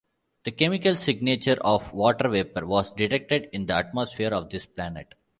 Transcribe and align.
The 0.45 0.51
chemical 0.51 0.95
signature 0.95 1.59
of 1.61 1.93
water 1.93 2.27
vapour 2.27 2.65
was 2.65 2.91
detected 2.91 3.47
in 3.53 3.67
the 3.67 3.75
atmosphere 3.75 4.33
of 4.33 4.49
this 4.49 4.65
planet. 4.65 5.13